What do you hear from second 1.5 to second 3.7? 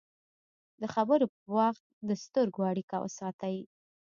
وخت د سترګو اړیکه وساتئ